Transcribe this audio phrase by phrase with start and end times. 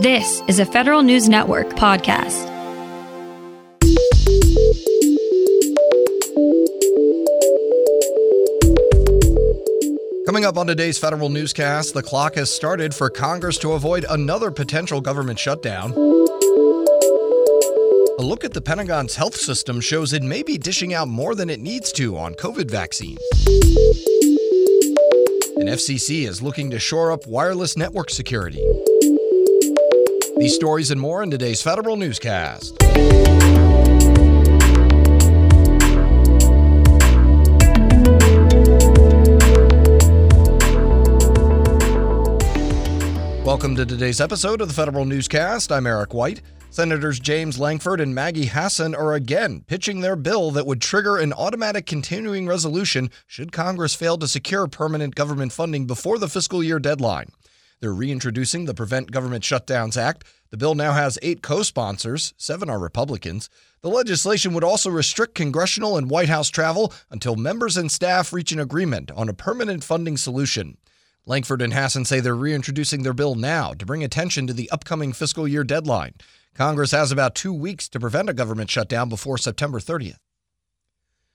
[0.00, 2.48] This is a Federal News Network podcast.
[10.24, 14.50] Coming up on today's federal newscast, the clock has started for Congress to avoid another
[14.50, 15.92] potential government shutdown.
[15.92, 15.96] A
[18.22, 21.60] look at the Pentagon's health system shows it may be dishing out more than it
[21.60, 23.20] needs to on COVID vaccines.
[25.56, 28.64] And FCC is looking to shore up wireless network security.
[30.40, 32.78] These stories and more in today's Federal Newscast.
[43.44, 45.70] Welcome to today's episode of the Federal Newscast.
[45.70, 46.40] I'm Eric White.
[46.70, 51.34] Senators James Lankford and Maggie Hassan are again pitching their bill that would trigger an
[51.34, 56.78] automatic continuing resolution should Congress fail to secure permanent government funding before the fiscal year
[56.78, 57.30] deadline.
[57.80, 60.24] They're reintroducing the Prevent Government Shutdowns Act.
[60.50, 63.48] The bill now has eight co sponsors, seven are Republicans.
[63.80, 68.52] The legislation would also restrict congressional and White House travel until members and staff reach
[68.52, 70.76] an agreement on a permanent funding solution.
[71.24, 75.14] Lankford and Hassan say they're reintroducing their bill now to bring attention to the upcoming
[75.14, 76.14] fiscal year deadline.
[76.54, 80.18] Congress has about two weeks to prevent a government shutdown before September 30th.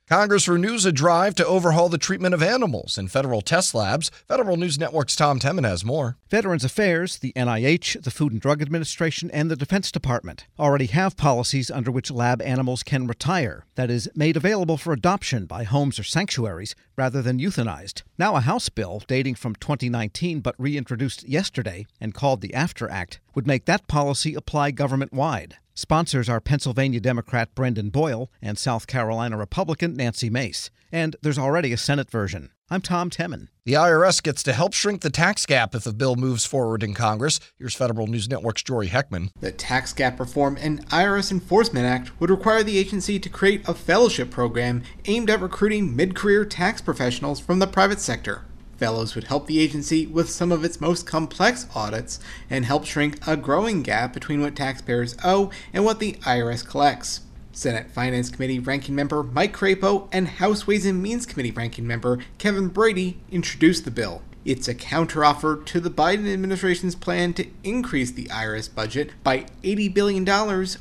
[0.07, 4.11] Congress renews a drive to overhaul the treatment of animals in federal test labs.
[4.27, 6.15] Federal News Network's Tom Temin has more.
[6.29, 11.17] Veterans Affairs, the NIH, the Food and Drug Administration, and the Defense Department already have
[11.17, 15.97] policies under which lab animals can retire, that is, made available for adoption by homes
[15.97, 18.03] or sanctuaries rather than euthanized.
[18.19, 23.21] Now, a House bill dating from 2019 but reintroduced yesterday and called the AFTER Act
[23.33, 25.57] would make that policy apply government wide.
[25.77, 30.69] Sponsors are Pennsylvania Democrat Brendan Boyle and South Carolina Republican Nancy Mace.
[30.89, 32.51] And there's already a Senate version.
[32.69, 33.49] I'm Tom Temin.
[33.65, 36.93] The IRS gets to help shrink the tax gap if a bill moves forward in
[36.93, 37.41] Congress.
[37.59, 39.31] Here's Federal News Network's Jory Heckman.
[39.41, 43.73] The Tax Gap Reform and IRS Enforcement Act would require the agency to create a
[43.73, 48.45] fellowship program aimed at recruiting mid career tax professionals from the private sector.
[48.77, 52.19] Fellows would help the agency with some of its most complex audits
[52.49, 57.21] and help shrink a growing gap between what taxpayers owe and what the IRS collects.
[57.53, 62.19] Senate Finance Committee Ranking Member Mike Crapo and House Ways and Means Committee Ranking Member
[62.37, 64.21] Kevin Brady introduced the bill.
[64.43, 69.93] It's a counteroffer to the Biden administration's plan to increase the IRS budget by $80
[69.93, 70.29] billion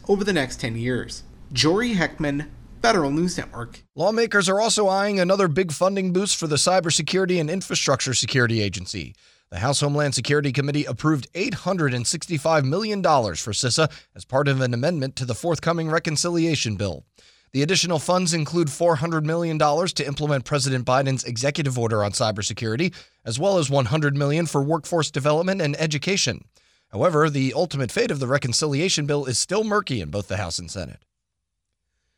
[0.08, 1.22] over the next 10 years.
[1.52, 2.48] Jory Heckman,
[2.84, 3.82] Federal News Network.
[3.94, 9.14] Lawmakers are also eyeing another big funding boost for the Cybersecurity and Infrastructure Security Agency.
[9.48, 15.16] The House Homeland Security Committee approved $865 million for CISA as part of an amendment
[15.16, 17.06] to the forthcoming reconciliation bill.
[17.52, 22.94] The additional funds include $400 million to implement President Biden's executive order on cybersecurity,
[23.24, 26.44] as well as 100 million for workforce development and education.
[26.92, 30.58] However, the ultimate fate of the reconciliation bill is still murky in both the House
[30.58, 31.00] and Senate.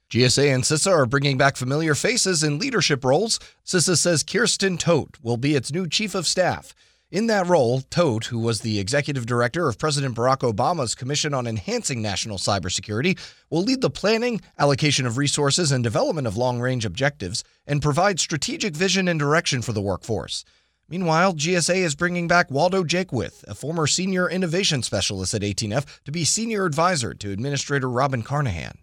[0.09, 3.41] GSA and CISA are bringing back familiar faces in leadership roles.
[3.65, 6.75] CISA says Kirsten Todt will be its new chief of staff.
[7.11, 11.49] In that role, Todt, who was the executive director of President Barack Obama's Commission on
[11.49, 13.19] Enhancing National Cybersecurity,
[13.51, 18.21] will lead the planning, allocation of resources, and development of long range objectives and provide
[18.21, 20.45] strategic vision and direction for the workforce.
[20.89, 26.13] Meanwhile, GSA is bringing back Waldo Jaquith, a former senior innovation specialist at 18F, to
[26.13, 28.79] be senior advisor to Administrator Robin Carnahan.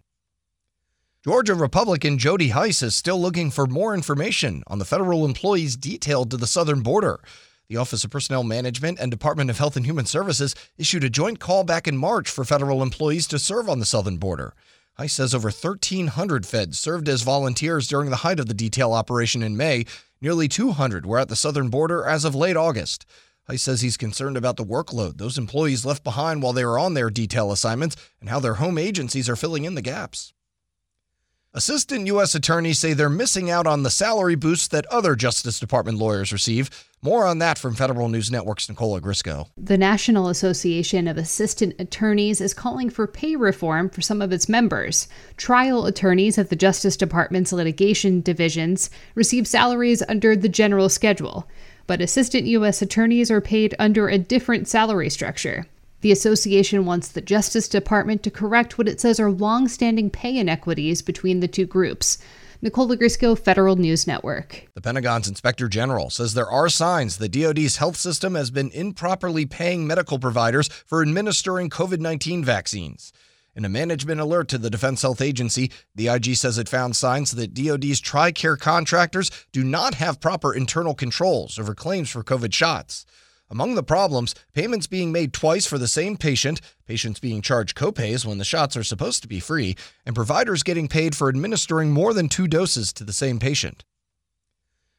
[1.24, 6.30] Georgia Republican Jody Hice is still looking for more information on the federal employees detailed
[6.30, 7.18] to the southern border.
[7.66, 11.40] The Office of Personnel Management and Department of Health and Human Services issued a joint
[11.40, 14.52] call back in March for federal employees to serve on the southern border.
[14.98, 19.42] Hice says over 1,300 feds served as volunteers during the height of the detail operation
[19.42, 19.86] in May.
[20.20, 23.06] Nearly 200 were at the southern border as of late August.
[23.48, 26.92] Hice says he's concerned about the workload those employees left behind while they were on
[26.92, 30.34] their detail assignments and how their home agencies are filling in the gaps.
[31.56, 32.34] Assistant U.S.
[32.34, 36.68] attorneys say they're missing out on the salary boosts that other Justice Department lawyers receive.
[37.00, 39.46] More on that from Federal News Network's Nicole Ogrysko.
[39.56, 44.48] The National Association of Assistant Attorneys is calling for pay reform for some of its
[44.48, 45.06] members.
[45.36, 51.48] Trial attorneys at the Justice Department's litigation divisions receive salaries under the general schedule,
[51.86, 52.82] but assistant U.S.
[52.82, 55.66] attorneys are paid under a different salary structure.
[56.04, 61.00] The association wants the Justice Department to correct what it says are long-standing pay inequities
[61.00, 62.18] between the two groups.
[62.60, 64.68] Nicole Ogrysko, Federal News Network.
[64.74, 69.46] The Pentagon's Inspector General says there are signs the DoD's health system has been improperly
[69.46, 73.10] paying medical providers for administering COVID 19 vaccines.
[73.56, 77.30] In a management alert to the Defense Health Agency, the IG says it found signs
[77.30, 83.06] that DoD's TRICARE contractors do not have proper internal controls over claims for COVID shots.
[83.50, 88.24] Among the problems, payments being made twice for the same patient, patients being charged copays
[88.24, 89.76] when the shots are supposed to be free,
[90.06, 93.84] and providers getting paid for administering more than two doses to the same patient.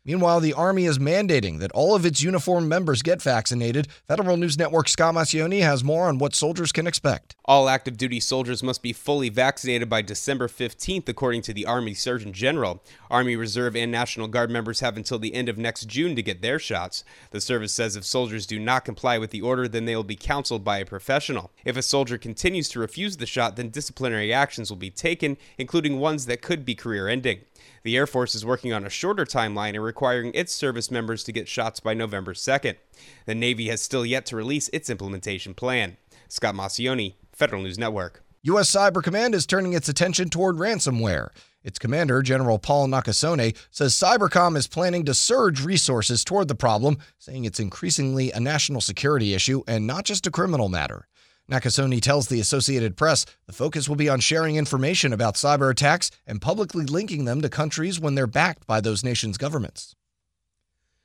[0.05, 3.87] Meanwhile, the Army is mandating that all of its uniformed members get vaccinated.
[4.07, 7.35] Federal News Network Scott Maucione has more on what soldiers can expect.
[7.45, 11.95] All active duty soldiers must be fully vaccinated by December 15th, according to the Army
[11.95, 12.83] Surgeon General.
[13.09, 16.43] Army Reserve and National Guard members have until the end of next June to get
[16.43, 17.03] their shots.
[17.31, 20.15] The service says if soldiers do not comply with the order, then they will be
[20.15, 21.49] counseled by a professional.
[21.65, 25.97] If a soldier continues to refuse the shot, then disciplinary actions will be taken, including
[25.97, 27.39] ones that could be career ending.
[27.85, 31.31] The Air Force is working on a shorter timeline and requiring its service members to
[31.31, 32.77] get shots by November 2nd.
[33.27, 35.97] The Navy has still yet to release its implementation plan.
[36.27, 38.23] Scott Maucione, Federal News Network.
[38.41, 38.71] U.S.
[38.71, 41.29] Cyber Command is turning its attention toward ransomware.
[41.63, 46.97] Its commander, General Paul Nakasone, says Cybercom is planning to surge resources toward the problem,
[47.19, 51.07] saying it's increasingly a national security issue and not just a criminal matter.
[51.49, 56.09] Nakasone tells the Associated Press the focus will be on sharing information about cyber attacks
[56.25, 59.95] and publicly linking them to countries when they're backed by those nations' governments.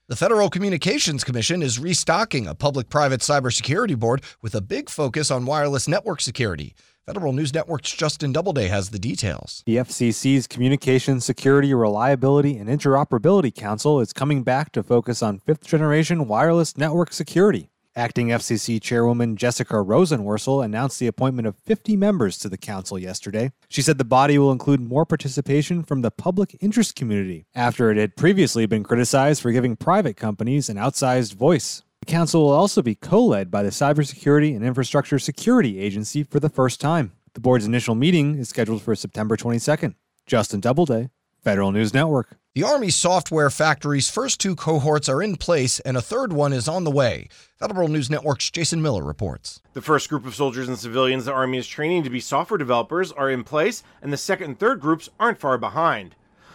[0.09, 5.31] The Federal Communications Commission is restocking a public private cybersecurity board with a big focus
[5.31, 6.75] on wireless network security.
[7.07, 9.63] Federal News Network's Justin Doubleday has the details.
[9.67, 15.67] The FCC's Communications Security, Reliability, and Interoperability Council is coming back to focus on fifth
[15.67, 17.69] generation wireless network security.
[17.97, 23.51] Acting FCC Chairwoman Jessica Rosenworcel announced the appointment of 50 members to the council yesterday.
[23.69, 27.97] She said the body will include more participation from the public interest community, after it
[27.97, 31.83] had previously been criticized for giving private companies an outsized voice.
[31.99, 36.39] The council will also be co led by the Cybersecurity and Infrastructure Security Agency for
[36.39, 37.11] the first time.
[37.35, 39.95] The board's initial meeting is scheduled for September 22nd.
[40.27, 41.11] Justin Doubleday,
[41.43, 42.37] Federal News Network.
[42.55, 46.69] The Army Software Factory's first two cohorts are in place, and a third one is
[46.69, 47.29] on the way.
[47.59, 49.63] Federal News Network's Jason Miller reports.
[49.73, 53.11] The first group of soldiers and civilians the Army is training to be software developers
[53.13, 56.15] are in place, and the second and third groups aren't far behind.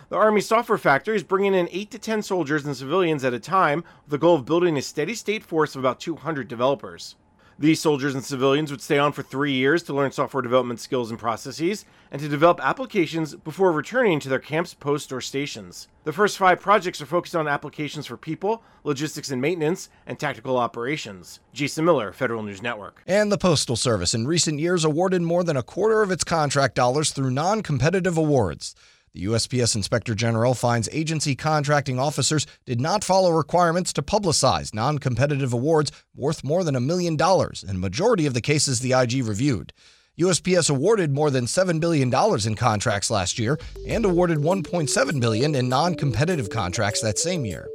[0.09, 3.39] The Army Software Factory is bringing in 8 to 10 soldiers and civilians at a
[3.39, 7.15] time with the goal of building a steady state force of about 200 developers.
[7.57, 11.09] These soldiers and civilians would stay on for three years to learn software development skills
[11.09, 15.87] and processes, and to develop applications before returning to their camps, posts, or stations.
[16.03, 20.57] The first five projects are focused on applications for people, logistics and maintenance, and tactical
[20.57, 21.39] operations.
[21.53, 23.01] Jason Miller, Federal News Network.
[23.07, 26.75] And the Postal Service in recent years awarded more than a quarter of its contract
[26.75, 28.75] dollars through non competitive awards.
[29.15, 34.97] The USPS Inspector General finds agency contracting officers did not follow requirements to publicize non
[34.97, 39.25] competitive awards worth more than a million dollars in majority of the cases the IG
[39.25, 39.71] reviewed.
[40.19, 42.13] USPS awarded more than $7 billion
[42.45, 43.57] in contracts last year
[43.88, 47.69] and awarded 1.7 billion in non-competitive contracts that same year.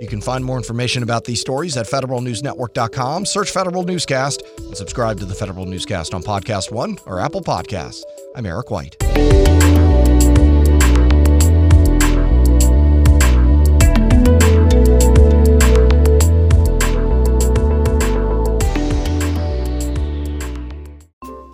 [0.00, 5.20] You can find more information about these stories at federalnewsnetwork.com, search Federal Newscast, and subscribe
[5.20, 8.02] to the Federal Newscast on Podcast One or Apple Podcasts.
[8.34, 8.96] I'm Eric White.